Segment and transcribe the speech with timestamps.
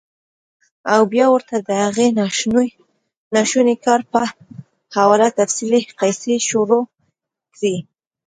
[0.93, 2.07] او بيا ورته د هغې
[3.35, 4.23] ناشوني کار پۀ
[4.95, 6.79] حواله تفصيلي قيصې شورو
[7.55, 7.75] کړي-